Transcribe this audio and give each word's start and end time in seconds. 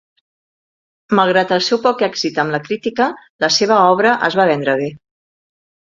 Malgrat 1.19 1.53
el 1.57 1.61
seu 1.67 1.79
poc 1.83 2.01
èxit 2.09 2.41
amb 2.45 2.55
la 2.57 2.61
crítica, 2.69 3.11
la 3.45 3.53
seva 3.59 3.77
obra 3.91 4.19
es 4.29 4.39
va 4.41 4.49
vendre 4.53 4.77
bé. 4.85 4.93